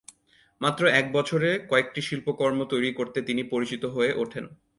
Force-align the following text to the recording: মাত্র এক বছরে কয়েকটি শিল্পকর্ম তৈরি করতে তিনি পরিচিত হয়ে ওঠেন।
মাত্র 0.61 0.83
এক 0.91 1.05
বছরে 1.13 1.49
কয়েকটি 1.69 2.01
শিল্পকর্ম 2.01 2.59
তৈরি 2.63 2.89
করতে 2.93 3.19
তিনি 3.21 3.41
পরিচিত 3.51 3.83
হয়ে 3.85 4.11
ওঠেন। 4.15 4.45